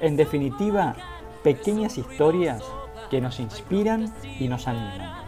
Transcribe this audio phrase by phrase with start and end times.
[0.00, 0.96] En definitiva,
[1.44, 2.64] pequeñas historias
[3.10, 5.20] que nos inspiran y nos animan.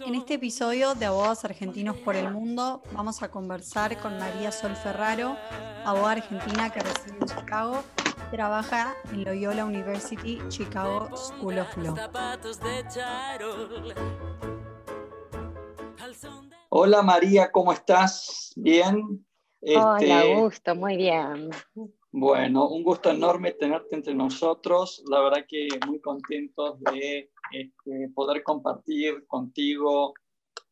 [0.00, 4.76] En este episodio de Abogados Argentinos por el Mundo vamos a conversar con María Sol
[4.76, 5.34] Ferraro,
[5.86, 7.82] abogada argentina que reside en Chicago
[8.28, 11.96] y trabaja en Loyola University Chicago School of Law.
[16.68, 18.52] Hola María, ¿cómo estás?
[18.56, 19.24] ¿Bien?
[19.62, 21.50] Hola, este, gusto, muy bien.
[22.12, 25.04] Bueno, un gusto enorme tenerte entre nosotros.
[25.08, 30.14] La verdad que muy contentos de este, poder compartir contigo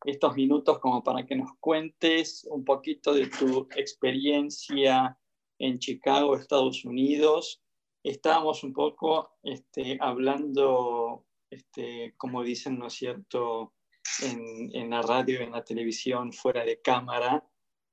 [0.03, 5.17] estos minutos como para que nos cuentes un poquito de tu experiencia
[5.59, 7.61] en Chicago, Estados Unidos.
[8.03, 13.73] Estábamos un poco este, hablando, este, como dicen, ¿no es cierto?,
[14.23, 17.48] en, en la radio, en la televisión, fuera de cámara,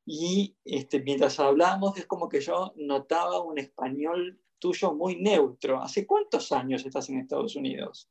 [0.06, 5.82] y este, mientras hablábamos es como que yo notaba un español tuyo muy neutro.
[5.82, 8.08] ¿Hace cuántos años estás en Estados Unidos?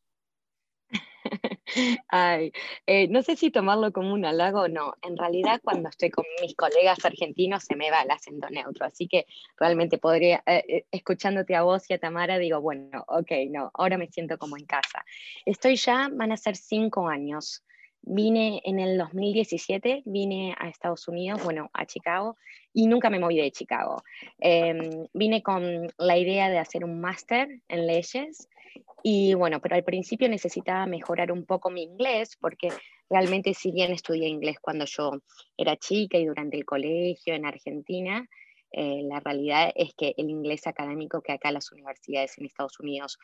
[2.10, 2.52] Ay,
[2.86, 4.94] eh, no sé si tomarlo como un halago o no.
[5.02, 8.86] En realidad, cuando estoy con mis colegas argentinos, se me va el acento neutro.
[8.86, 9.26] Así que
[9.58, 13.98] realmente podría, eh, eh, escuchándote a vos y a Tamara, digo, bueno, ok, no, ahora
[13.98, 15.06] me siento como en casa.
[15.46, 17.65] Estoy ya, van a ser cinco años
[18.08, 22.38] Vine en el 2017, vine a Estados Unidos, bueno, a Chicago,
[22.72, 24.04] y nunca me moví de Chicago.
[24.38, 28.48] Em, vine con la idea de hacer un máster en leyes,
[29.02, 32.70] y bueno, pero al principio necesitaba mejorar un poco mi inglés, porque
[33.10, 35.12] realmente si bien estudié inglés cuando yo
[35.58, 38.28] era chica y durante el colegio en Argentina,
[38.72, 43.18] eh, la realidad es que el inglés académico que acá las universidades en Estados Unidos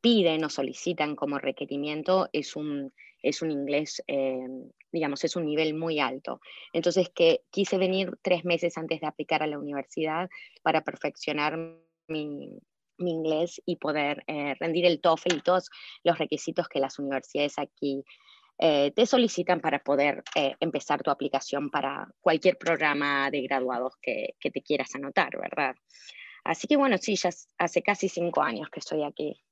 [0.00, 4.46] piden o solicitan como requerimiento es un, es un inglés, eh,
[4.90, 6.40] digamos, es un nivel muy alto.
[6.72, 10.28] Entonces, que quise venir tres meses antes de aplicar a la universidad
[10.62, 11.56] para perfeccionar
[12.08, 12.58] mi,
[12.98, 15.70] inglés y poder eh, rendir el TOEFL y todos
[16.04, 18.04] los requisitos que las universidades aquí
[18.58, 20.22] eh, te solicitan para poder
[20.60, 25.74] empezar tu aplicación para cualquier programa de graduados que, que te quieras anotar, ¿verdad?
[26.44, 29.42] Así que bueno, sí, ya hace casi cinco años que estoy aquí.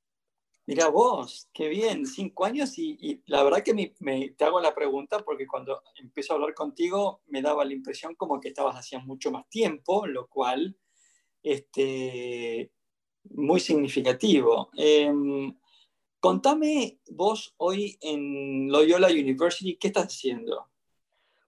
[0.66, 5.19] Mira vos, qué bien, cinco años y, la verdad que me, te hago la pregunta
[5.21, 9.31] porque cuando empiezo a hablar contigo me daba la impresión como que estabas hacía mucho
[9.32, 10.76] más tiempo, lo cual,
[11.43, 12.71] este,
[13.25, 14.71] muy significativo.
[14.76, 15.56] Em,
[16.21, 20.69] contame vos hoy en Loyola University, ¿qué estás haciendo?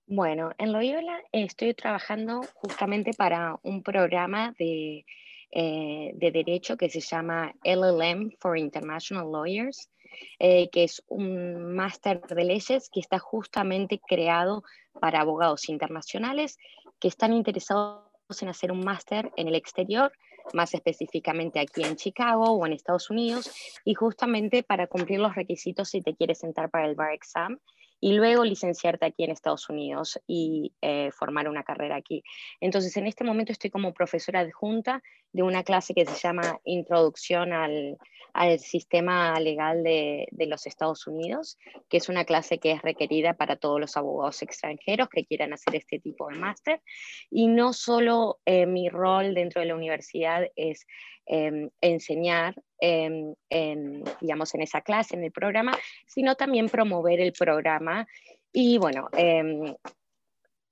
[0.07, 5.07] Bueno, en Loyola estoy trabajando justamente para un programa de
[5.53, 9.91] eh, de derecho que se llama LLM for International Lawyers,
[10.39, 14.63] eh, que es un máster de leyes que está justamente creado
[15.01, 16.59] para abogados internacionales
[17.03, 18.01] que están interesados
[18.41, 20.13] en hacer un máster en el exterior,
[20.55, 23.51] más específicamente aquí en Chicago o en Estados Unidos,
[23.85, 27.59] y justamente para cumplir los requisitos si te quieres sentar para el bar exam
[28.01, 32.23] y luego licenciarte aquí en Estados Unidos y eh, formar una carrera aquí.
[32.61, 37.53] Entonces, en este momento estoy como profesora adjunta de una clase que se llama Introducción
[37.53, 37.99] al,
[38.33, 43.35] al Sistema Legal de, de, los Estados Unidos, que es una clase que es requerida
[43.35, 46.83] para todos los abogados extranjeros que quieran hacer este tipo de máster.
[47.31, 50.87] Y no solo eh, mi rol dentro de la universidad es
[51.25, 57.33] Em, enseñar em, en, digamos, en esa clase, en el programa, sino también promover el
[57.33, 58.09] programa
[58.53, 59.73] y, bueno, em,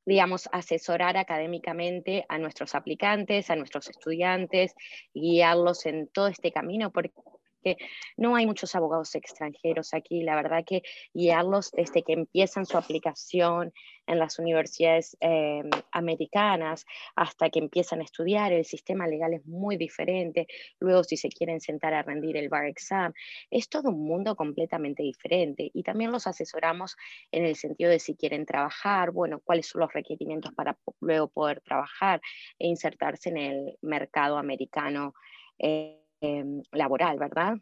[0.06, 4.74] digamos, asesorar académicamente a nuestros aplicantes, a nuestros estudiantes,
[5.14, 7.12] guiarlos en todo este camino, porque
[7.62, 7.76] que
[8.16, 10.82] no hay muchos abogados extranjeros aquí, la verdad que
[11.14, 13.72] guiarlos desde que empiezan su aplicación
[14.06, 15.62] en las universidades eh,
[15.92, 16.84] americanas
[17.14, 20.46] hasta que empiezan a estudiar, el sistema legal es muy diferente,
[20.80, 23.12] luego si se quieren sentar a rendir el bar exam,
[23.50, 26.96] es todo un mundo completamente diferente y también los asesoramos
[27.30, 31.60] en el sentido de si quieren trabajar, bueno, cuáles son los requerimientos para luego poder
[31.60, 32.20] trabajar
[32.58, 35.14] e insertarse en el mercado americano.
[35.58, 37.54] Eh, Em, laboral, ¿verdad?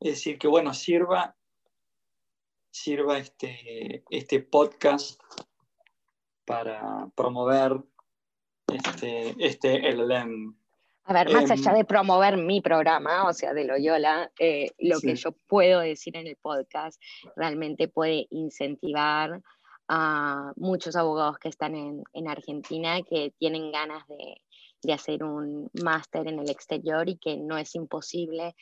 [0.00, 1.34] Es decir, que bueno, sirva,
[2.70, 5.18] sirva este, este podcast
[6.44, 7.80] para promover
[8.66, 10.54] este, este LLM.
[11.04, 15.00] A ver, más allá em, de promover mi programa, o sea, de Loyola, eh, lo
[15.00, 17.00] que yo puedo decir en el podcast
[17.34, 19.40] realmente puede incentivar
[19.88, 24.40] a muchos abogados que están en, en Argentina que tienen ganas de,
[24.82, 28.54] de hacer un máster en el exterior y que no es imposible,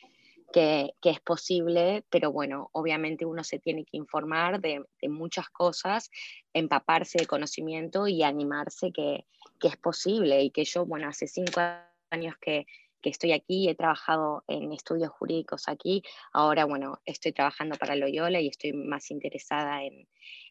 [0.51, 5.49] que, que, es posible, pero bueno, obviamente uno se tiene que informar de, de muchas
[5.49, 6.09] cosas,
[6.53, 9.25] empaparse de conocimiento y animarse que,
[9.59, 10.41] que, es posible.
[10.41, 11.61] Y que yo, bueno, hace cinco
[12.09, 12.65] años que,
[13.01, 16.03] que estoy aquí, he trabajado en estudios jurídicos aquí,
[16.33, 20.07] ahora, bueno, estoy trabajando para Loyola y estoy más interesada en,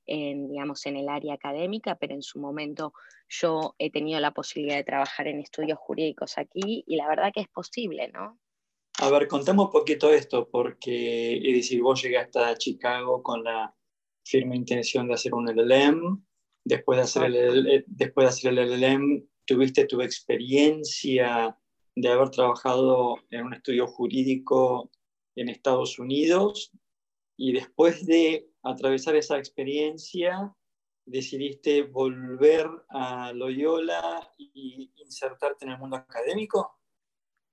[0.07, 2.93] en, digamos, en el área académica, pero en su momento
[3.29, 7.41] yo he tenido la posibilidad de trabajar en estudios jurídicos aquí y la verdad que
[7.41, 8.39] es posible, ¿no?
[9.01, 13.73] A ver, contame un poquito esto, porque es decir, vos llegaste a Chicago con la
[14.25, 16.21] firme intención de hacer un LLM,
[16.65, 21.57] después de hacer el, después de hacer el LLM tuviste tu experiencia
[22.01, 24.91] de haber trabajado en un estudio jurídico
[25.37, 26.73] en Estados Unidos
[27.37, 30.55] y después de atravesar esa experiencia,
[31.05, 36.79] decidiste volver a Loyola y insertarte en el mundo académico?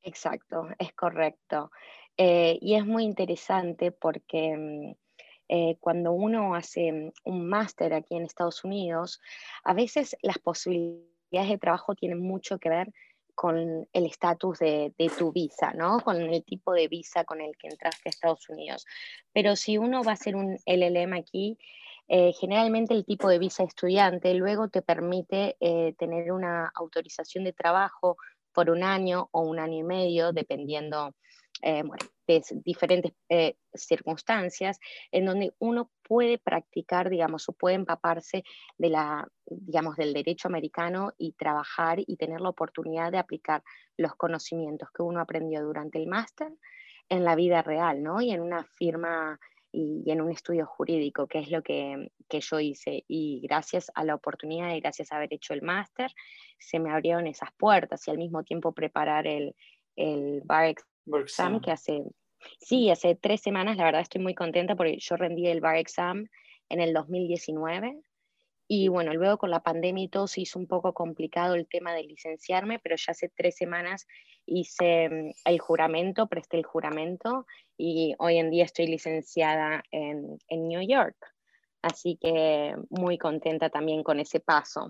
[0.02, 1.72] Exacto, es correcto.
[2.18, 4.96] Eh, y es muy interesante porque mm,
[5.50, 9.22] eh, cuando uno hace un máster aquí en Estados Unidos,
[9.64, 12.94] a veces las posibilidades de trabajo tienen mucho que ver
[13.36, 16.00] con el estatus de, tu visa, ¿no?
[16.00, 18.86] Con el tipo de visa con el que entraste a Estados Unidos.
[19.34, 21.58] Pero si uno va a hacer un LLM aquí,
[22.08, 27.54] eh, generalmente el tipo de visa estudiante luego te permite eh, tener una autorización de
[27.54, 28.18] trabajo
[28.54, 31.14] por un año o un año y medio, dependiendo
[31.62, 31.84] eh,
[32.27, 34.80] de diferentes eh, circunstancias
[35.12, 38.44] en donde uno puede practicar, digamos, o puede empaparse
[38.77, 43.63] de la, digamos, del derecho americano y trabajar y tener la oportunidad de aplicar
[43.98, 46.51] los conocimientos que uno aprendió durante el máster
[47.10, 48.22] en la vida real, ¿no?
[48.22, 49.39] Y en una firma
[49.72, 53.04] y, en un estudio jurídico, que es lo que, que, yo hice.
[53.07, 56.12] Y gracias a la oportunidad y gracias a haber hecho el máster,
[56.57, 59.54] se me abrieron esas puertas y al mismo tiempo preparar el,
[59.95, 60.75] el bar
[61.22, 62.04] exam, que hace,
[62.60, 66.28] sí, hace tres semanas, la verdad estoy muy contenta porque yo rendí el bar exam
[66.69, 68.02] en el 2019
[68.68, 71.94] y bueno, luego con la pandemia y todo se hizo un poco complicado el tema
[71.94, 74.07] de licenciarme, pero ya hace tres semanas
[74.46, 77.46] hice mm, el juramento, presté el juramento
[77.78, 81.16] y hoy en día estoy licenciada en, en New York.
[81.84, 84.90] Así que muy contenta también con ese paso.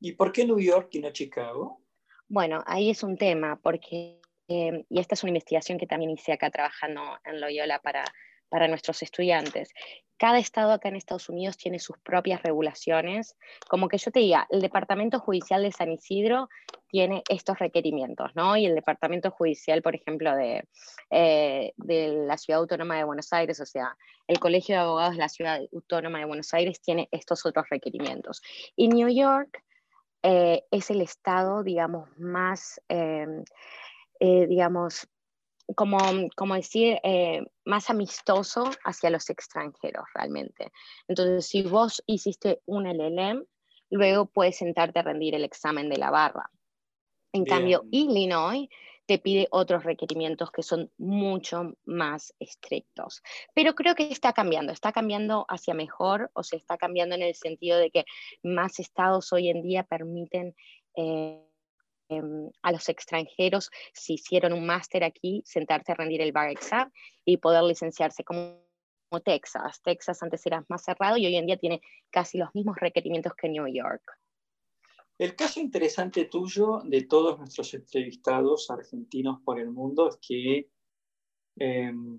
[0.00, 1.80] ¿Y por qué New York y no Chicago?
[2.26, 4.21] Bueno, ahí es un tema, porque
[4.52, 8.04] Em, y esta es una investigación que también hice acá trabajando en Loyola para,
[8.50, 9.72] para nuestros estudiantes.
[10.18, 13.34] Cada estado acá en Estados Unidos tiene sus propias regulaciones.
[13.66, 16.48] Como que yo te diga, el Departamento Judicial de San Isidro
[16.86, 18.56] tiene estos requerimientos, ¿no?
[18.56, 20.64] Y el Departamento Judicial, por ejemplo, de,
[21.10, 23.96] eh, de la Ciudad Autónoma de Buenos Aires, o sea,
[24.28, 28.42] el Colegio de Abogados de la Ciudad Autónoma de Buenos Aires tiene estos otros requerimientos.
[28.76, 29.64] Y New York
[30.22, 32.80] eh, es el estado, digamos, más...
[34.20, 35.08] eh, digamos,
[35.74, 35.98] como,
[36.36, 40.72] como decir, eh, más amistoso hacia los extranjeros realmente.
[41.08, 43.44] Entonces, si vos hiciste un LLM,
[43.90, 46.50] luego puedes sentarte a rendir el examen de la barra.
[47.32, 48.68] En cambio, Illinois
[49.06, 53.22] te pide otros requerimientos que son mucho más estrictos.
[53.54, 57.34] Pero creo que está cambiando, está cambiando hacia mejor o se está cambiando en el
[57.34, 58.04] sentido de que
[58.42, 60.54] más estados hoy en día permiten...
[60.96, 61.48] Eh,
[62.62, 66.90] a los extranjeros, si hicieron un máster aquí, sentarse a rendir el bar exam
[67.24, 68.60] y poder licenciarse como,
[69.24, 69.82] Texas.
[69.82, 73.48] Texas antes era más cerrado y hoy en día tiene casi los mismos requerimientos que
[73.50, 74.02] New York.
[75.18, 80.70] El caso interesante tuyo de todos nuestros entrevistados argentinos por el mundo es que
[81.56, 82.18] em,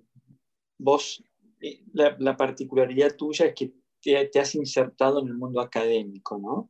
[0.77, 1.23] vos,
[1.61, 6.69] eh, la, particularidad tuya es que te, te, has insertado en el mundo académico, ¿no?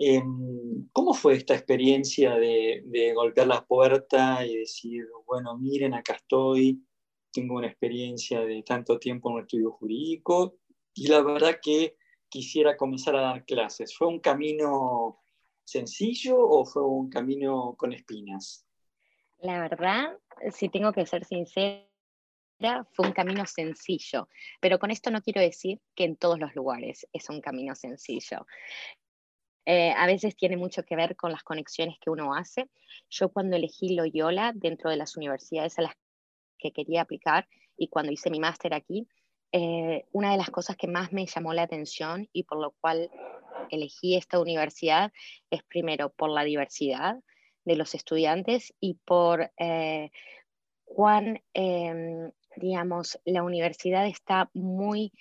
[0.00, 6.84] Em, ¿Cómo fue esta experiencia de, golpear la puerta y decir, bueno, miren, acá estoy,
[7.32, 10.58] tengo una experiencia de tanto tiempo en un estudio jurídico
[10.94, 11.96] y la verdad que
[12.28, 13.96] quisiera comenzar a dar clases?
[13.96, 15.20] ¿Fue un camino
[15.64, 18.64] sencillo o fue un camino con espinas?
[19.40, 20.16] La verdad,
[20.52, 21.88] si tengo que ser sincera,
[22.92, 24.28] fue un camino sencillo,
[24.60, 28.46] pero con esto no quiero decir que en todos los lugares es un camino sencillo.
[29.70, 32.70] Eh, a veces tiene mucho que ver con las conexiones que uno hace.
[33.10, 35.92] Yo cuando elegí Loyola dentro de las universidades a las
[36.56, 37.46] que quería aplicar
[37.76, 39.06] y cuando hice mi máster aquí,
[39.52, 43.10] eh, una de las cosas que más me llamó la atención y por lo cual
[43.70, 45.12] elegí esta universidad
[45.50, 47.16] es primero por la diversidad
[47.66, 50.10] de los estudiantes y por eh,
[50.86, 55.12] cuán, em, digamos, la universidad está muy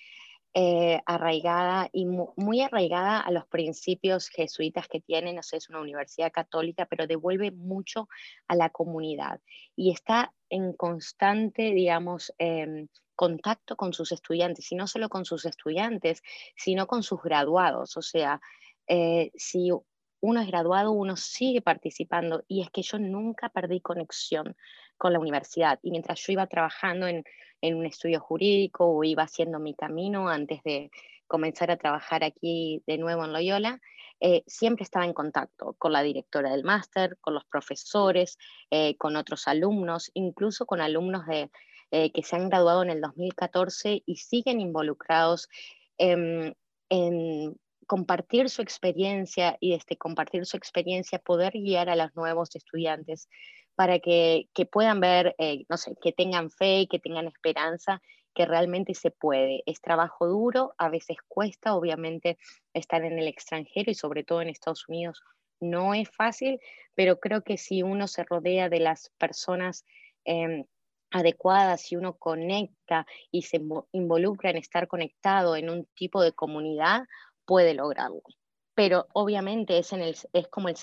[0.60, 5.82] eh, arraigada y muy, arraigada a los principios jesuitas que tiene, no sé, es una
[5.82, 8.10] universidad católica, pero devuelve mucho
[8.48, 9.40] a la comunidad
[9.76, 15.46] y está en constante, digamos, em, contacto con sus estudiantes, y no solo con sus
[15.46, 16.24] estudiantes,
[16.56, 17.96] sino con sus graduados.
[17.96, 18.42] O sea,
[18.88, 19.70] eh, si
[20.22, 24.56] uno es graduado, uno sigue participando, y es que yo nunca perdí conexión
[24.98, 25.80] con la universidad.
[25.82, 27.24] Y mientras yo iba trabajando en
[27.62, 30.92] en un estudio jurídico o iba haciendo mi camino antes de
[31.28, 33.82] comenzar a trabajar aquí de nuevo en Loyola,
[34.20, 38.38] eh, siempre estaba en contacto con la directora del máster, con los profesores,
[38.72, 41.52] eh, con otros alumnos, incluso con alumnos de,
[41.92, 45.50] eh, que se han graduado en el 2014 y siguen involucrados
[45.98, 46.56] en,
[46.90, 53.30] en compartir su experiencia y este compartir su experiencia poder guiar a los nuevos estudiantes
[53.78, 58.02] para que, puedan ver, eh, no sé, que tengan fe, que tengan esperanza,
[58.34, 59.62] que realmente se puede.
[59.68, 62.40] Es trabajo duro, a veces cuesta, obviamente,
[62.74, 65.22] estar en el extranjero y sobre todo en Estados Unidos
[65.60, 66.60] no es fácil,
[66.96, 69.86] pero creo que si uno se rodea de las personas
[70.26, 70.66] em,
[71.12, 77.04] adecuadas, si uno conecta y se involucra en estar conectado en un tipo de comunidad,
[77.46, 78.24] puede lograrlo.
[78.74, 80.76] Pero obviamente es, en el, es como el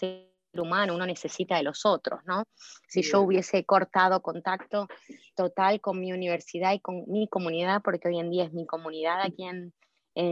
[0.62, 2.44] humano, uno necesita de los otros, ¿no?
[2.88, 4.88] Si yo hubiese cortado contacto
[5.34, 9.20] total con mi universidad y con mi comunidad, porque hoy en día es mi comunidad
[9.22, 9.72] aquí en,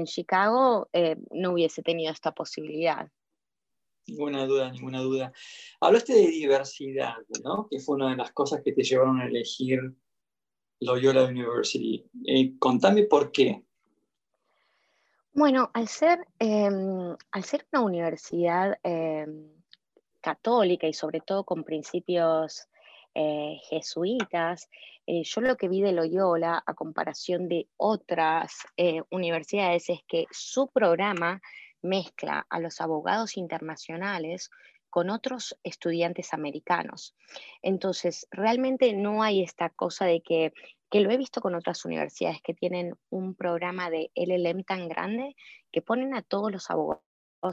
[0.05, 3.09] Chicago, eh, no hubiese tenido esta posibilidad.
[4.07, 5.33] Ninguna duda, ninguna duda.
[5.81, 7.67] Hablaste de diversidad, ¿no?
[7.69, 9.81] Que fue una de las cosas que te llevaron a elegir
[10.81, 12.05] Loyola University.
[12.27, 13.65] Eh, contame por qué.
[15.35, 19.49] Bueno, al ser, em, al ser una universidad em,
[20.23, 22.69] católica y sobre todo con principios
[23.15, 24.71] eh, jesuitas,
[25.07, 30.27] eh, yo lo que vi de Loyola a comparación de otras eh, universidades es que
[30.31, 31.43] su programa
[31.83, 34.51] mezcla a los abogados internacionales
[34.89, 37.15] con otros estudiantes americanos.
[37.61, 40.53] Entonces, realmente no hay esta cosa de que,
[40.91, 45.35] que lo he visto con otras universidades que tienen un programa de LLM tan grande
[45.73, 47.12] que ponen a todos los abogados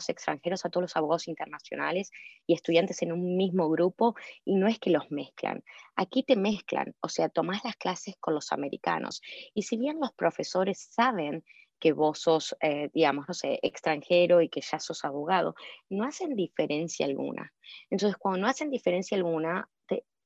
[0.09, 2.11] extranjeros, a todos los abogados internacionales
[2.45, 4.15] y estudiantes en un mismo grupo
[4.45, 5.63] y no es que los mezclan.
[5.95, 9.21] Aquí te mezclan, o sea, tomás las clases con los americanos
[9.53, 11.43] y si bien los profesores saben
[11.79, 15.55] que vos sos, eh, digamos, no sé, extranjero y que ya sos abogado,
[15.89, 17.53] no hacen diferencia alguna.
[17.89, 19.69] Entonces, cuando no hacen diferencia alguna,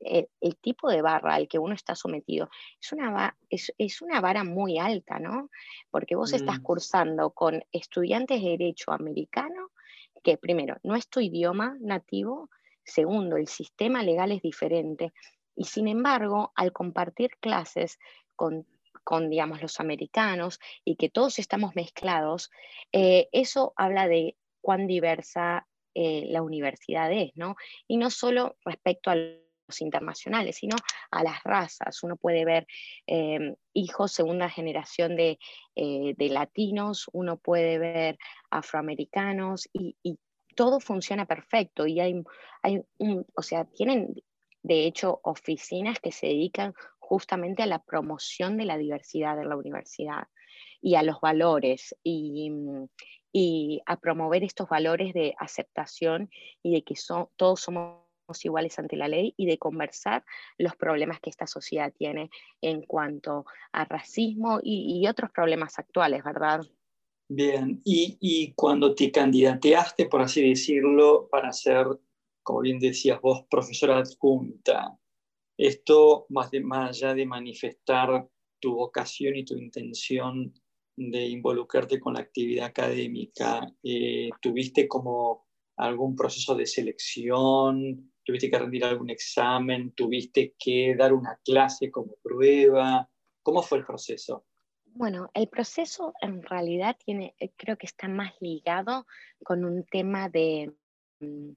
[0.05, 2.49] el, tipo de barra al que uno está sometido
[2.81, 5.49] es una, es, una vara muy alta, ¿no?
[5.89, 6.63] Porque vos estás mm.
[6.63, 9.71] cursando con estudiantes de derecho americano,
[10.23, 12.49] que primero, no es tu idioma nativo,
[12.83, 15.13] segundo, el sistema legal es diferente,
[15.55, 17.99] y sin embargo, al compartir clases
[18.35, 18.65] con
[19.03, 22.51] con, digamos, los americanos y que todos estamos mezclados,
[22.91, 27.55] eh, eso habla de cuán diversa eh, la universidad es, ¿no?
[27.87, 29.43] Y no solo respecto al
[29.81, 30.75] internacionales, sino
[31.11, 32.03] a las razas.
[32.03, 32.67] Uno puede ver
[33.07, 35.39] em, hijos segunda generación de,
[35.75, 38.17] eh, de, latinos, uno puede ver
[38.49, 39.95] afroamericanos y,
[40.55, 41.87] todo funciona perfecto.
[41.87, 42.21] Y hay,
[42.61, 44.13] hay un, o sea, tienen
[44.61, 49.57] de hecho oficinas que se dedican justamente a la promoción de la diversidad de la
[49.57, 50.27] universidad
[50.79, 52.51] y a los valores y,
[53.31, 56.29] y a promover estos valores de aceptación
[56.61, 58.02] y de que son, todos somos
[58.45, 60.23] iguales ante la ley y de conversar
[60.57, 62.29] los problemas que esta sociedad tiene
[62.61, 66.61] en cuanto a racismo y, otros problemas actuales, ¿verdad?
[67.29, 71.87] Bien, y, cuando te candidateaste, por así decirlo, para ser,
[72.41, 74.97] como bien decías vos, profesora adjunta,
[75.57, 78.27] esto más allá de manifestar
[78.59, 80.53] tu vocación y tu intención
[80.95, 85.47] de involucrarte con la actividad académica, eh, ¿tuviste como
[85.77, 88.12] algún proceso de selección?
[88.23, 93.09] Tuviste que rendir algún examen, tuviste que dar una clase como prueba.
[93.41, 94.45] ¿Cómo fue el proceso?
[94.85, 99.07] Bueno, el proceso en realidad tiene, eh, creo que está más ligado
[99.43, 100.71] con un tema de
[101.19, 101.51] mm,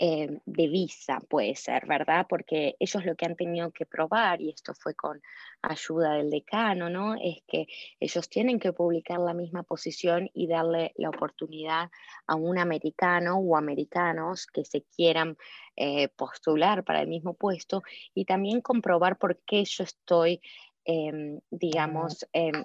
[0.00, 2.26] eh, de visa, puede ser, ¿verdad?
[2.28, 5.20] Porque ellos lo que han tenido que probar, y esto fue con
[5.60, 7.16] ayuda del decano, ¿no?
[7.16, 7.66] Es que
[7.98, 11.90] ellos tienen que publicar la misma posición y darle la oportunidad
[12.28, 15.36] a un americano o americanos que se quieran
[15.74, 17.82] eh, postular para el mismo puesto
[18.14, 20.40] y también comprobar por qué yo estoy,
[20.84, 22.62] em, digamos, em,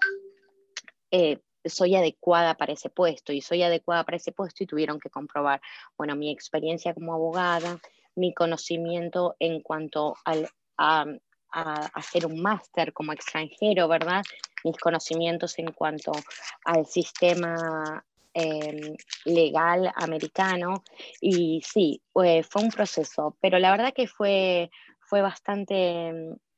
[1.10, 5.10] eh, soy adecuada para ese puesto y soy adecuada para ese puesto y tuvieron que
[5.10, 5.62] comprobar,
[5.98, 7.80] bueno, mi experiencia como abogada,
[8.16, 11.06] mi conocimiento en cuanto al, a,
[11.94, 14.24] hacer un máster como extranjero, ¿verdad?
[14.64, 16.12] Mis conocimientos en cuanto
[16.66, 18.04] al sistema
[18.34, 20.84] em, legal americano.
[21.22, 26.12] Y sí, fue un proceso, pero la verdad que fue, fue bastante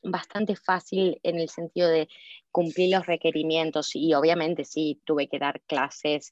[0.05, 2.07] bastante fácil en el sentido de
[2.51, 6.31] cumplir los requerimientos y obviamente sí tuve que dar clases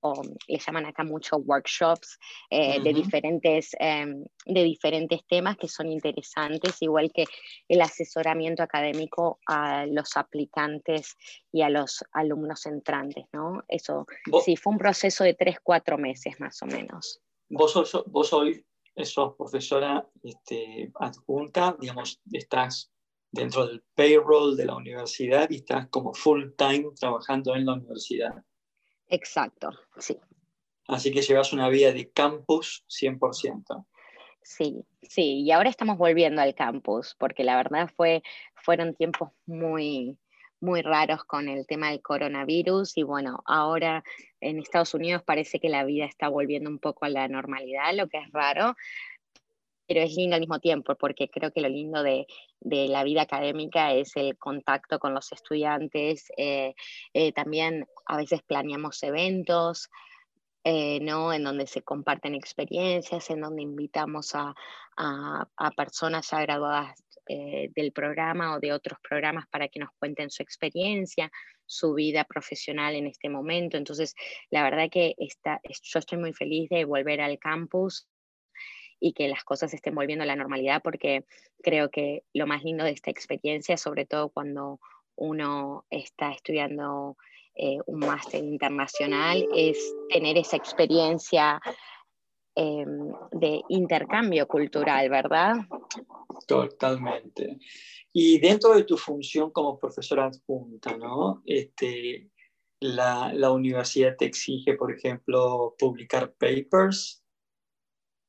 [0.00, 2.18] o le llaman acá mucho workshops
[2.50, 7.24] eh, de, diferentes, em, de diferentes temas que son interesantes, igual que
[7.68, 11.16] el asesoramiento académico a los aplicantes
[11.50, 13.64] y a los alumnos entrantes, ¿no?
[13.68, 14.06] Eso
[14.44, 17.20] sí, fue un proceso de tres, cuatro meses más o menos.
[17.48, 18.64] Vos, sos, vos hoy
[19.04, 22.90] sos profesora este, adjunta, digamos, estás
[23.30, 28.44] dentro del payroll de la universidad y estás como full time trabajando en la universidad.
[29.08, 30.18] Exacto, sí.
[30.86, 33.86] Así que llevas una vida de campus 100%.
[34.42, 38.22] Sí, sí, y ahora estamos volviendo al campus, porque la verdad fue,
[38.54, 40.18] fueron tiempos muy,
[40.60, 44.02] muy raros con el tema del coronavirus y bueno, ahora
[44.40, 48.08] en Estados Unidos parece que la vida está volviendo un poco a la normalidad, lo
[48.08, 48.76] que es raro,
[49.86, 52.26] pero es lindo al mismo tiempo, porque creo que lo lindo de,
[52.60, 56.30] la vida académica es el contacto con los estudiantes.
[56.36, 56.74] Eh,
[57.14, 59.88] eh, también a veces planeamos eventos,
[60.64, 61.32] eh, ¿no?
[61.32, 64.54] en donde se comparten experiencias, en donde invitamos a,
[64.96, 70.42] a personas ya graduadas del programa o de otros programas para que nos cuenten su
[70.42, 71.30] experiencia,
[71.66, 73.76] su vida profesional en este momento.
[73.76, 74.14] Entonces,
[74.50, 78.08] la verdad que está, yo estoy muy feliz de volver al campus
[79.00, 81.24] y que las cosas estén volviendo a la normalidad, porque
[81.62, 84.80] creo que lo más lindo de esta experiencia, sobre todo cuando
[85.14, 87.16] uno está estudiando
[87.54, 91.60] eh, un máster internacional, es tener esa experiencia
[92.58, 95.54] em, de intercambio cultural, ¿verdad?
[96.46, 97.58] Totalmente.
[98.12, 101.42] Y dentro de tu función como profesora adjunta, ¿no?
[101.46, 102.30] Este,
[102.80, 107.22] la, la, universidad te exige, por ejemplo, publicar papers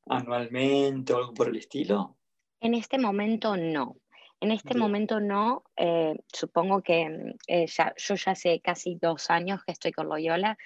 [0.09, 2.17] anualmente o algo por el estilo?
[2.59, 3.97] En este momento no.
[4.41, 5.63] En este momento no.
[5.75, 10.57] Eh, supongo que eh, ya, yo ya hace casi dos años que estoy con Loyola,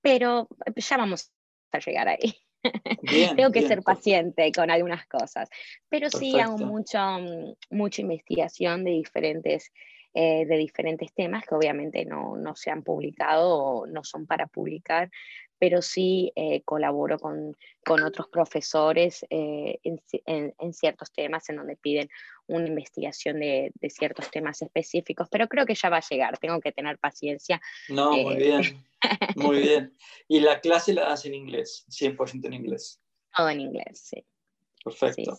[0.00, 1.30] pero ya vamos
[1.72, 2.34] a llegar ahí.
[3.36, 5.48] Tengo que ser paciente con algunas cosas,
[5.88, 6.98] pero sí hago mucho,
[7.70, 9.72] mucha investigación de diferentes,
[10.14, 14.46] eh, de diferentes temas que obviamente no, no, se han publicado o no son para
[14.46, 15.10] publicar,
[15.60, 21.76] pero sí eh, colaboro con, con, otros profesores eh, en, en, ciertos temas en donde
[21.76, 22.08] piden
[22.46, 26.58] una investigación de, de, ciertos temas específicos, pero creo que ya va a llegar, tengo
[26.60, 27.60] que tener paciencia.
[27.90, 28.84] No, muy eh, bien,
[29.36, 29.96] muy bien.
[30.26, 33.00] ¿Y la clase la das en inglés, 100% en inglés?
[33.36, 34.24] Todo en inglés, sí.
[34.82, 35.38] Perfecto.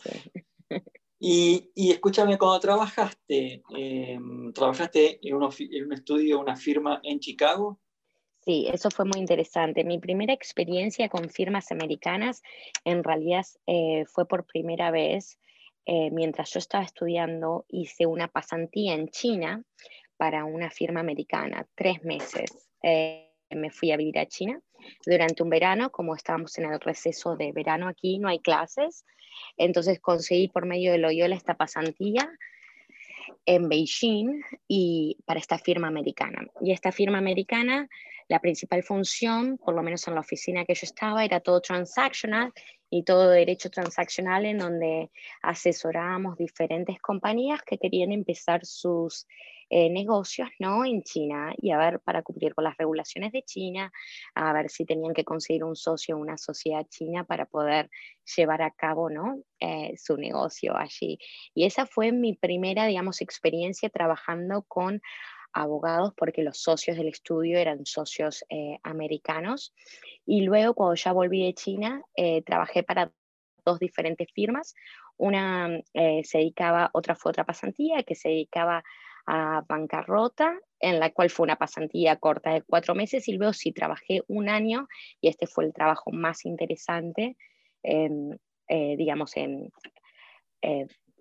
[1.24, 7.80] Y, escúchame, cuando trabajaste, em, ¿trabajaste en, en un estudio, una firma en Chicago?
[8.44, 9.84] Sí, eso fue muy interesante.
[9.84, 12.42] Mi primera experiencia con firmas americanas
[12.86, 15.38] en realidad eh, fue por primera vez
[15.86, 19.64] eh, mientras yo estaba estudiando, hice una pasantía en China
[20.18, 22.50] para una firma americana, tres meses.
[22.82, 24.60] Eh, me fui a vivir a China
[25.06, 29.06] durante un verano, como estábamos en el receso de verano aquí, no hay clases,
[29.58, 32.30] entonces conseguí por medio de Loyola esta pasantía
[33.46, 36.46] en Beijing y para esta firma americana.
[36.62, 37.90] Y esta firma americana
[38.32, 42.54] la principal función, por lo menos en la oficina que yo estaba, era todo transactional
[42.90, 49.28] y todo derecho transaccional en donde asesorábamos diferentes compañías que querían empezar sus
[49.74, 50.84] eh, negocios ¿no?
[50.84, 53.90] en China y a ver para cumplir con las regulaciones de China,
[54.36, 57.90] a ver si tenían que conseguir un socio una sociedad china para poder
[58.36, 59.42] llevar a cabo ¿no?
[59.62, 61.20] Eh, su negocio allí.
[61.54, 65.02] Y esa fue mi primera, digamos, experiencia trabajando con
[65.54, 69.74] abogados porque los socios del estudio eran socios eh, americanos.
[70.26, 72.04] Y luego cuando ya volví de China,
[72.46, 73.14] trabajé para
[73.64, 74.76] dos diferentes firmas.
[75.16, 78.84] Una se dedicaba, otra fue otra pasantía que se dedicaba
[79.34, 83.72] a bancarrota, en la cual fue una pasantía corta de cuatro meses y luego sí
[83.72, 84.90] trabajé un año
[85.22, 87.38] y este fue el trabajo más interesante,
[88.68, 89.72] digamos, en,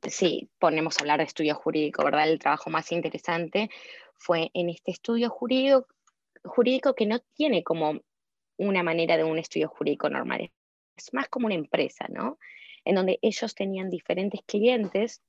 [0.08, 2.28] sí, ponemos a hablar de estudio jurídico, ¿verdad?
[2.28, 3.70] El trabajo más interesante
[4.16, 5.86] fue en este estudio jurídico,
[6.42, 8.00] jurídico que no tiene como
[8.56, 10.50] una manera de un estudio jurídico normal,
[10.96, 12.38] es más como una empresa, ¿no?
[12.84, 15.22] En donde ellos tenían diferentes clientes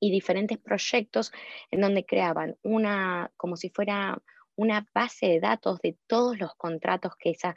[0.00, 1.32] y diferentes proyectos
[1.70, 4.18] en donde creaban una, como si fuera
[4.56, 7.54] una base de datos de todos los contratos que esa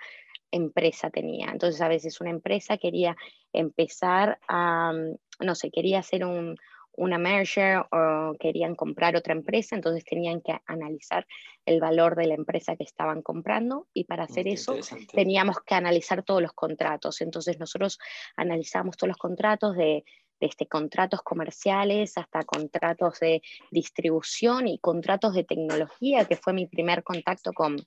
[0.52, 1.50] empresa tenía.
[1.52, 3.16] Entonces a veces una empresa quería
[3.54, 6.56] empezar a, mm, no sé, quería hacer un,
[7.00, 11.26] una merger o querían comprar otra empresa, entonces tenían que analizar
[11.66, 14.76] el valor de la empresa que estaban comprando y para hacer eso
[15.14, 17.22] teníamos que analizar todos los contratos.
[17.22, 18.00] Entonces nosotros
[18.36, 20.04] analizamos todos los contratos de
[20.40, 27.04] desde contratos comerciales hasta contratos de distribución y contratos de tecnología, que fue mi primer
[27.04, 27.78] contacto con,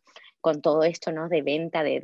[0.42, 1.28] con todo esto, ¿no?
[1.28, 2.02] De venta de,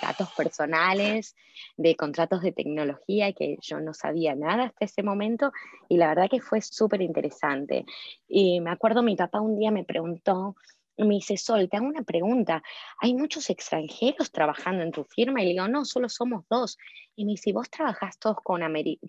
[0.00, 1.34] datos personales,
[1.76, 5.52] de contratos de tecnología, que yo no sabía nada hasta ese momento,
[5.88, 7.84] y la verdad que fue súper interesante.
[8.28, 10.54] Y me acuerdo, mi papá un día me preguntó,
[11.04, 12.62] me dice, Sol, te hago una pregunta.
[13.00, 15.42] ¿Hay muchos extranjeros trabajando en tu firma?
[15.42, 16.78] Y le digo, no, solo somos dos.
[17.16, 18.62] Y me dice, ¿vos trabajás todos con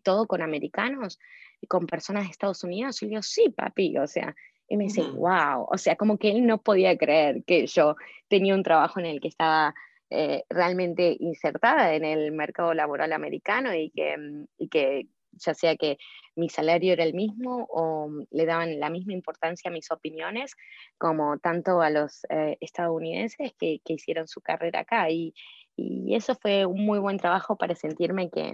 [0.04, 1.20] todo con americanos
[1.60, 3.02] y con personas de Estados Unidos?
[3.02, 4.36] Y le digo, sí, papi, o sea,
[4.68, 7.98] y me dice, wow, o sea, como que él no podía creer que yo
[8.30, 9.76] tenía un trabajo en el que estaba
[10.10, 14.16] eh, realmente insertada en el mercado laboral americano y que,
[14.58, 15.98] y que ya sea que
[16.36, 20.56] mi salario era el mismo o le daban la misma importancia a mis opiniones
[20.98, 25.10] como tanto a los eh, estadounidenses que, que, hicieron su carrera acá.
[25.10, 25.34] Y,
[25.76, 28.54] y, eso fue un muy buen trabajo para sentirme que,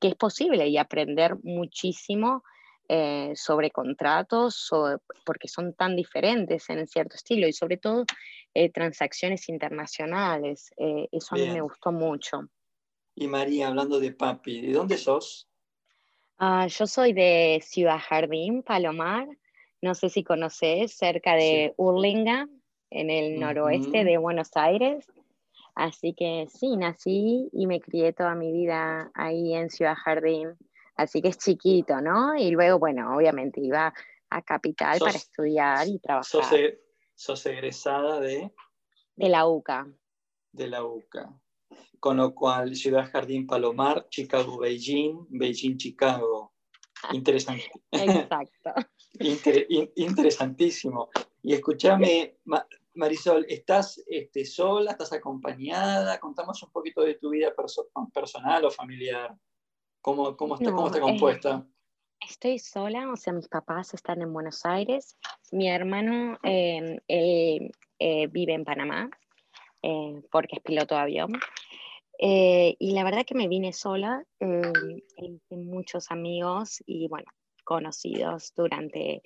[0.00, 2.44] que es posible y aprender muchísimo
[2.88, 4.70] eh, sobre contratos,
[5.26, 8.04] porque son tan diferentes en cierto estilo y sobre todo
[8.54, 10.70] eh, transacciones internacionales.
[10.76, 12.48] eso a mí me gustó mucho.
[13.14, 15.48] Y María, hablando de papi, ¿de dónde sos?
[16.40, 19.26] Ah, yo soy de Ciudad Jardín, Palomar.
[19.82, 22.48] No sé si conoces, cerca de Urlinga,
[22.90, 25.04] en el noroeste de Buenos Aires.
[25.74, 30.56] Así que sí, nací y me crié toda mi vida ahí en Ciudad Jardín.
[30.94, 32.36] Así que es chiquito, ¿no?
[32.36, 33.92] Y luego, bueno, obviamente iba
[34.30, 36.24] a Capital para estudiar y trabajar.
[36.24, 36.80] Sos, e,
[37.14, 38.52] sos egresada de...
[39.16, 39.88] De la UCA.
[40.52, 41.32] De la UCA
[42.00, 46.52] con lo cual Ciudad Jardín Palomar, Chicago Beijing, Beijing Chicago.
[47.12, 47.70] Interesante.
[47.90, 48.74] Exacto.
[49.96, 51.10] interesantísimo.
[51.42, 52.38] Y escúchame,
[52.94, 54.92] Marisol, ¿estás este, sola?
[54.92, 56.18] ¿Estás acompañada?
[56.18, 57.52] Contamos un poquito de tu vida
[58.12, 59.34] personal o familiar.
[60.00, 61.66] ¿Cómo, cómo, está, cómo está compuesta?
[62.28, 65.16] estoy sola, o sea, mis papás están en Buenos Aires.
[65.50, 69.10] Mi hermano, eh, él eh, vive en Panamá,
[69.82, 71.32] eh, porque es piloto de avión.
[72.18, 77.30] Eh, y la verdad que me vine sola, eh, hice muchos amigos y bueno,
[77.64, 79.22] conocidos durante,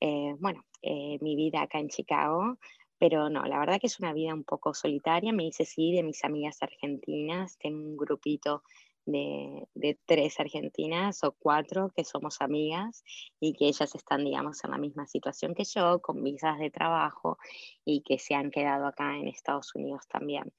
[0.00, 2.58] eh, bueno, mi vida acá en Chicago,
[2.98, 6.02] pero no, la verdad que es una vida un poco solitaria, me hice sí de
[6.02, 8.62] mis amigas argentinas, tengo un grupito
[9.06, 13.04] de, tres argentinas o cuatro que somos amigas
[13.40, 17.38] y que ellas están, digamos, en la misma situación que yo, con visas de trabajo
[17.84, 20.52] y que se han quedado acá en Estados Unidos también.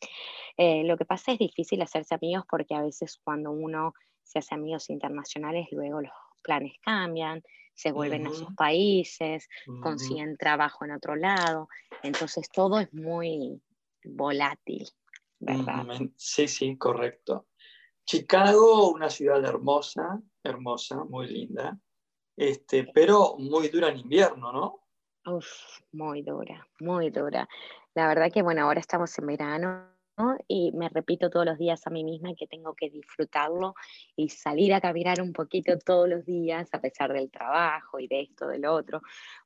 [0.57, 4.55] Eh, lo que pasa es difícil hacerse amigos porque a veces cuando uno se hace
[4.55, 9.47] amigos internacionales, luego los planes cambian, se vuelven a sus países,
[9.81, 11.69] consiguen trabajo en otro lado,
[12.01, 13.61] entonces todo es muy
[14.03, 14.89] volátil,
[15.39, 15.85] ¿verdad?
[16.15, 17.46] Sí, sí, correcto.
[18.07, 21.77] Chicago, una ciudad hermosa, hermosa, muy linda,
[22.37, 24.79] este, pero muy dura en invierno, ¿no?
[25.25, 27.49] Uf, muy dura, muy dura.
[27.95, 29.89] La verdad que, bueno, ahora estamos en verano
[30.47, 33.75] y me repito todos los días a mí misma que tengo que disfrutarlo
[34.15, 38.21] y salir a caminar un poquito todos los días, a pesar del trabajo y de
[38.21, 39.01] esto, del otro,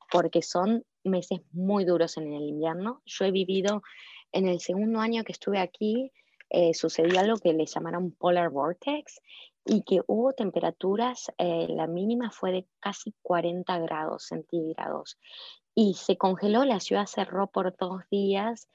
[0.08, 3.02] porque son meses muy duros en el invierno.
[3.06, 3.82] Yo he vivido
[4.30, 6.12] en el segundo año que estuve aquí,
[6.54, 9.22] eh, sucedió algo que le llamaron polar vortex
[9.64, 15.18] y que hubo temperaturas, eh, la mínima fue de casi 40 grados centígrados
[15.74, 18.68] y se congeló, la ciudad cerró por dos días,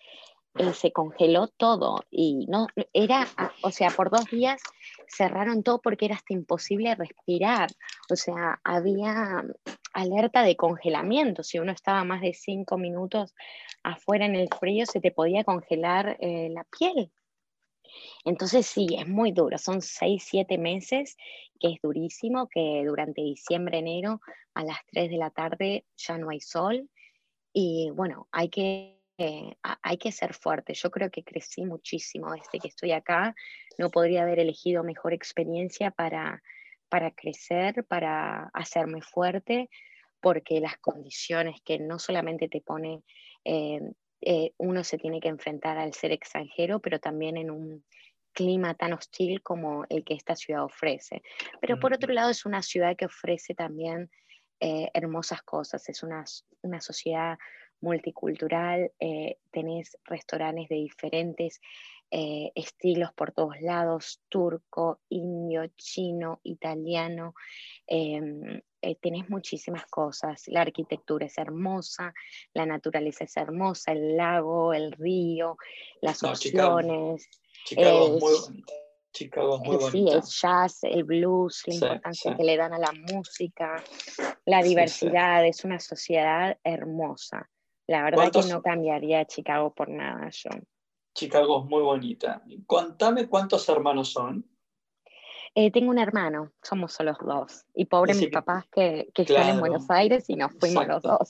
[0.56, 3.28] eh, se congeló todo y no era,
[3.62, 4.60] o sea, por dos días
[5.08, 7.70] cerraron todo porque era hasta imposible respirar,
[8.10, 9.44] o sea, había
[9.94, 13.36] alerta de congelamiento, si uno estaba más de cinco minutos
[13.84, 17.12] afuera en el frío se te podía congelar la piel.
[18.26, 21.18] Entonces sí, es muy duro, son seis, siete meses,
[21.60, 24.22] que es durísimo, que durante diciembre, enero,
[24.54, 26.90] a las 3 de la tarde ya no hay sol.
[27.54, 30.74] Y bueno, hay que, eh, hay que ser fuerte.
[30.74, 33.36] Yo creo que crecí muchísimo desde que estoy acá.
[33.78, 36.42] No podría haber elegido mejor experiencia para,
[36.90, 39.70] para crecer, para hacerme fuerte,
[40.20, 43.04] porque las condiciones que no solamente te pone
[43.46, 43.80] eh,
[44.22, 47.84] eh, uno se tiene que enfrentar al ser extranjero, pero también en un
[48.34, 51.24] clima tan hostil como el que esta ciudad ofrece.
[51.60, 54.12] Pero por otro lado es una ciudad que ofrece también
[54.60, 56.24] eh, hermosas cosas, es una,
[56.62, 57.38] una sociedad
[57.82, 61.62] multicultural, eh, tenés restaurantes de diferentes
[62.10, 67.34] eh, estilos por todos lados, turco, indio, chino, italiano,
[67.86, 72.14] em, eh, tenés muchísimas cosas, la arquitectura es hermosa,
[72.54, 75.58] la naturaleza es hermosa, el lago, el río,
[76.02, 77.30] las opciones.
[77.66, 78.64] Chicago, es muy,
[79.12, 83.84] Chicago muy Sí, el jazz, el blues, la importancia que le dan a la música,
[84.46, 87.50] la diversidad, es una sociedad hermosa.
[87.88, 90.52] La verdad que no cambiaría Chicago por nada yo.
[91.18, 92.44] Chicago es muy bonita.
[92.68, 94.48] Contame cuántos hermanos son.
[95.56, 97.66] Eh, tengo un hermano, somos solo dos.
[97.74, 101.30] Y pobre mis papás que, que están en Buenos Aires y nos fuimos los dos.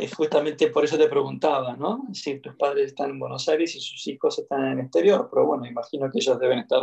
[0.00, 2.02] Es justamente por eso te preguntaba, ¿no?
[2.12, 5.46] Si tus padres están en Buenos Aires y sus hijos están en el exterior, pero
[5.46, 6.82] bueno, imagino que ellos deben estar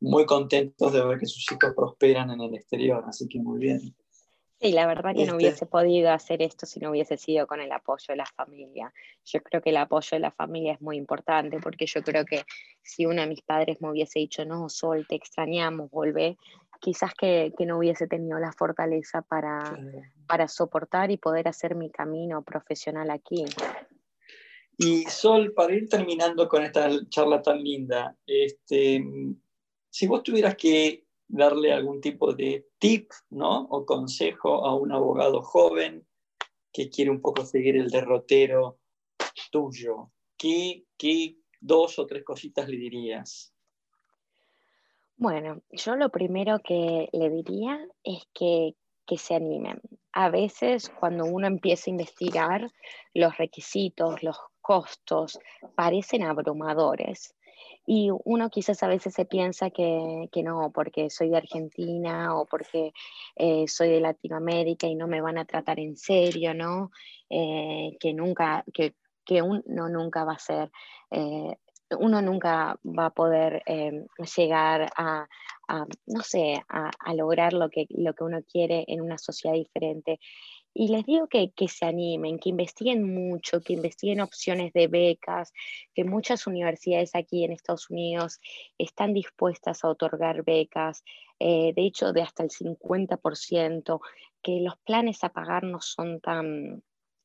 [0.00, 3.94] muy contentos de ver que sus hijos prosperan en el exterior, así que muy bien.
[4.60, 7.60] Sí, la verdad que no este hubiese podido hacer esto si no hubiese sido con
[7.60, 8.92] el apoyo de la familia.
[9.24, 12.42] Yo creo que el apoyo de la familia es muy importante porque yo creo que
[12.82, 16.36] si uno de mis padres me hubiese dicho, no, Sol, te extrañamos, volvé,
[16.80, 19.78] quizás que, no hubiese tenido la fortaleza para,
[20.26, 23.44] para soportar y poder hacer mi camino profesional aquí.
[24.76, 29.04] Y Sol, para ir terminando con esta charla tan linda, este,
[29.90, 33.62] si vos tuvieras que darle algún tipo de tip ¿no?
[33.70, 36.06] o consejo a un abogado joven
[36.72, 38.78] que quiere un poco seguir el derrotero
[39.50, 43.52] tuyo, ¿qué, qué dos o tres cositas le dirías?
[45.16, 48.74] Bueno, yo lo primero que le diría es que,
[49.06, 49.80] que se animen.
[50.12, 52.70] A veces cuando uno empieza a investigar,
[53.14, 55.40] los requisitos, los costos
[55.74, 57.34] parecen abrumadores
[57.86, 62.92] y uno quizás a veces se piensa que, no, porque soy de Argentina o porque
[63.36, 66.90] eh, soy de Latinoamérica y no me van a tratar en serio, ¿no?
[67.30, 68.94] Eh, que nunca, que,
[69.42, 70.70] uno nunca va a ser,
[71.10, 71.56] eh,
[71.98, 73.62] uno nunca va a poder
[74.36, 75.26] llegar a,
[76.06, 80.20] no sé, a, a, lograr lo que, lo que uno quiere en una sociedad diferente.
[80.80, 85.52] Y les digo que, se animen, que investiguen mucho, que investiguen opciones de becas,
[85.92, 88.38] que muchas universidades aquí en Estados Unidos
[88.78, 91.02] están dispuestas a otorgar becas,
[91.40, 94.00] eh, de hecho de hasta el 50%,
[94.40, 96.84] que los planes a pagar no son tan,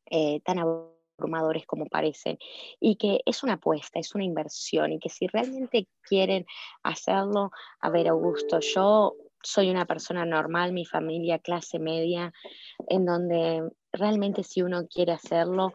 [0.10, 2.40] eh, tan abrumadores como parecen
[2.80, 6.48] y que es una apuesta, es una inversión y que si realmente quieren
[6.82, 9.14] hacerlo, a ver Augusto, yo
[9.44, 12.34] soy una persona normal, mi familia clase media,
[12.88, 15.74] en donde realmente si uno quiere hacerlo,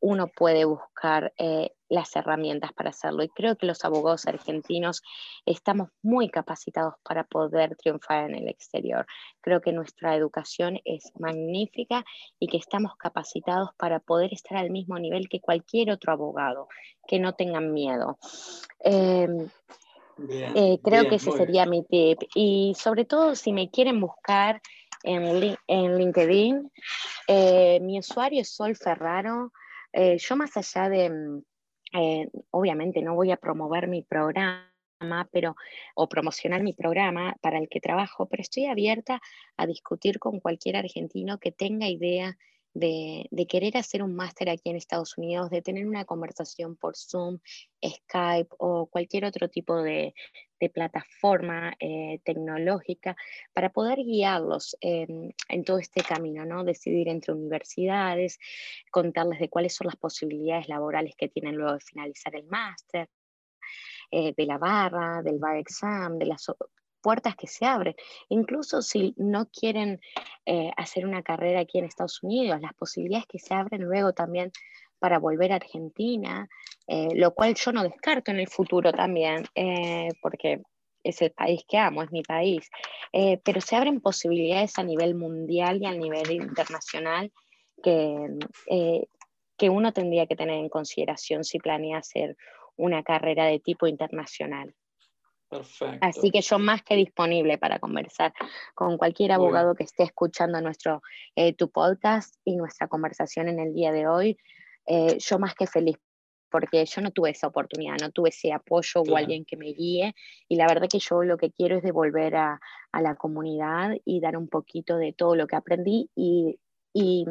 [0.00, 3.22] uno puede buscar eh, las herramientas para hacerlo.
[3.22, 5.02] Y creo que los abogados argentinos
[5.44, 9.06] estamos muy capacitados para poder triunfar en el exterior.
[9.42, 12.04] Creo que nuestra educación es magnífica
[12.38, 16.68] y que estamos capacitados para poder estar al mismo nivel que cualquier otro abogado,
[17.06, 18.18] que no tengan miedo.
[20.28, 22.18] Em, eh, creo que ese sería mi tip.
[22.34, 24.60] Y sobre todo, si me quieren buscar
[25.02, 26.70] en, en LinkedIn,
[27.28, 29.52] eh, mi usuario es Sol Ferraro.
[29.92, 31.42] Eh, yo más allá de, mm,
[32.50, 34.68] obviamente no voy a promover mi programa,
[35.32, 35.56] pero,
[35.94, 39.20] o promocionar mi programa para el que trabajo, pero estoy abierta
[39.56, 42.36] a discutir con cualquier argentino que tenga idea
[42.74, 47.38] de, querer hacer un máster aquí en Estados Unidos, de tener una conversación por Zoom,
[47.84, 50.14] Skype o cualquier otro tipo de,
[50.74, 53.16] plataforma eh, tecnológica
[53.54, 56.64] para poder guiarlos en todo este camino, ¿no?
[56.64, 58.38] Decidir entre universidades,
[58.90, 63.08] contarles de cuáles son las posibilidades laborales que tienen luego de finalizar el máster,
[64.12, 66.48] eh, de la barra, del bar exam, de las
[67.00, 67.94] puertas que se abren.
[68.28, 70.00] Incluso si no quieren
[70.46, 74.52] eh, hacer una carrera aquí en Estados Unidos, las posibilidades que se abren luego también
[74.98, 76.48] para volver a Argentina,
[76.86, 80.62] eh, lo cual yo no descarto en el futuro también, eh, porque
[81.02, 82.68] es el país que amo, es mi país,
[83.42, 87.32] pero se abren posibilidades a nivel mundial y a nivel internacional
[87.82, 88.28] que,
[89.56, 92.36] que uno tendría que tener en consideración si planea hacer
[92.76, 94.74] una carrera de tipo internacional.
[96.00, 98.32] Así que yo más que disponible para conversar
[98.74, 101.02] con cualquier abogado que esté escuchando nuestro,
[101.34, 104.38] eh, tu podcast y nuestra conversación en el día de hoy.
[104.86, 105.96] Eh, yo más que feliz
[106.50, 110.14] porque yo no tuve esa oportunidad, no tuve ese apoyo o alguien que me guíe
[110.48, 112.60] y la verdad que yo lo que quiero es devolver a,
[112.92, 116.58] a la comunidad y dar un poquito de todo lo que aprendí y,
[116.92, 117.24] y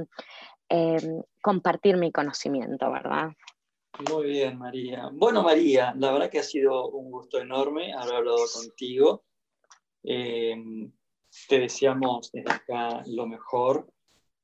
[0.70, 3.32] em, compartir mi conocimiento, ¿verdad?
[4.08, 5.10] Muy bien, María.
[5.12, 9.26] Bueno, María, la verdad que ha sido un gusto enorme haber hablado contigo.
[10.04, 10.90] Em,
[11.50, 13.92] te deseamos desde acá lo mejor,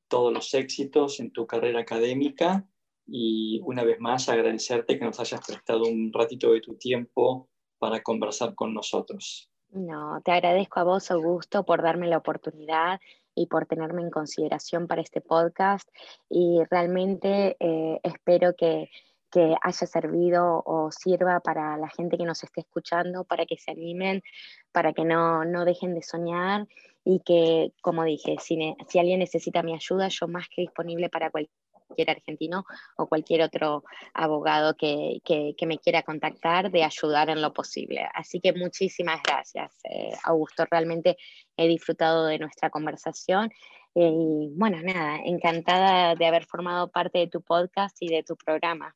[0.10, 2.68] todos los éxitos en tu carrera académica
[3.08, 7.48] y una vez más agradecerte que nos hayas prestado un ratito de tu tiempo
[7.80, 9.50] para conversar con nosotros.
[9.70, 13.00] No, te agradezco a vos, Augusto, por darme la oportunidad
[13.34, 15.88] y por tenerme en consideración para este podcast
[16.30, 18.89] y realmente eh, espero que,
[19.36, 23.69] que haya servido o sirva para la gente que nos esté escuchando, para que se
[23.69, 24.24] animen,
[24.71, 26.65] para que no, no dejen de soñar
[27.04, 31.32] y que, como dije, si, si alguien necesita mi ayuda, yo más que disponible para
[31.32, 32.63] cualquier argentino
[32.95, 38.08] o cualquier otro abogado que, que, me quiera contactar de ayudar en lo posible.
[38.13, 40.63] Así que muchísimas gracias, eh, Augusto.
[40.71, 41.17] Realmente
[41.58, 43.52] he disfrutado de nuestra conversación
[43.95, 48.38] eh, y bueno, nada, encantada de haber formado parte de tu podcast y de tu
[48.38, 48.95] programa.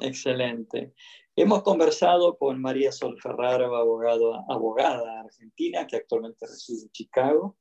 [0.00, 0.94] Excelente.
[1.34, 7.56] Hemos conversado con María Sol Ferraro, abogado, abogada argentina que actualmente reside en Chicago,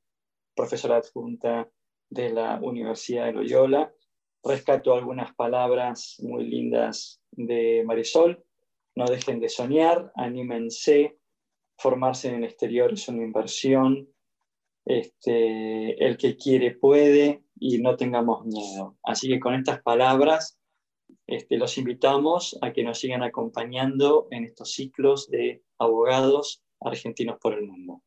[0.55, 1.69] profesora adjunta
[2.09, 3.93] de la Universidad de Loyola
[4.45, 8.45] rescato algunas palabras muy lindas de Marisol.
[8.95, 11.17] No dejen de soñar, anímense,
[11.77, 14.07] formarse en el exterior es una inversión.
[14.85, 18.97] Este, el que quiere puede y no tengamos miedo.
[19.03, 20.59] Así que con estas palabras
[21.27, 27.53] este, los invitamos a que nos sigan acompañando en estos ciclos de abogados argentinos por
[27.53, 28.01] el mundo.